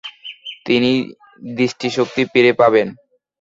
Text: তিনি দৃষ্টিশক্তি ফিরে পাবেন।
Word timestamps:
তিনি 0.65 0.91
দৃষ্টিশক্তি 1.57 2.21
ফিরে 2.31 2.51
পাবেন। 2.61 2.87